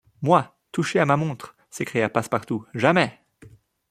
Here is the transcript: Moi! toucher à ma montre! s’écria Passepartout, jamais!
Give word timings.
Moi! 0.23 0.57
toucher 0.71 0.97
à 0.99 1.05
ma 1.05 1.15
montre! 1.15 1.55
s’écria 1.69 2.09
Passepartout, 2.09 2.65
jamais! 2.73 3.21